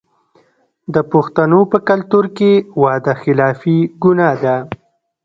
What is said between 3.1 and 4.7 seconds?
خلافي ګناه ده.